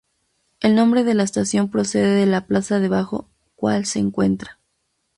[0.61, 4.57] El nombre de la estación procede de la plaza debajo cual se encuentra.